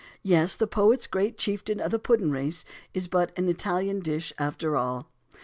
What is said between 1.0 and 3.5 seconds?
"great chieftain o' the puddin' race" is but an